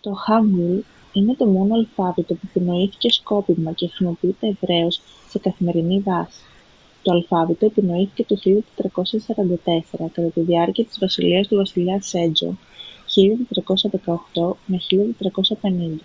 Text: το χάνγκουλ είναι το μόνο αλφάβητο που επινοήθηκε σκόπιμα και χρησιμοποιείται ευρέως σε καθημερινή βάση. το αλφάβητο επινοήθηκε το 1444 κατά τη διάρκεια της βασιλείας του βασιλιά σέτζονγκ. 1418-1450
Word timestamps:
το 0.00 0.12
χάνγκουλ 0.12 0.78
είναι 1.12 1.34
το 1.34 1.46
μόνο 1.46 1.74
αλφάβητο 1.74 2.34
που 2.34 2.46
επινοήθηκε 2.48 3.10
σκόπιμα 3.12 3.72
και 3.72 3.86
χρησιμοποιείται 3.86 4.46
ευρέως 4.48 5.00
σε 5.28 5.38
καθημερινή 5.38 6.00
βάση. 6.00 6.42
το 7.02 7.10
αλφάβητο 7.12 7.66
επινοήθηκε 7.66 8.24
το 8.24 8.36
1444 8.78 9.10
κατά 9.90 10.30
τη 10.34 10.40
διάρκεια 10.40 10.84
της 10.84 10.98
βασιλείας 10.98 11.48
του 11.48 11.56
βασιλιά 11.56 12.00
σέτζονγκ. 12.02 12.54
1418-1450 15.64 16.02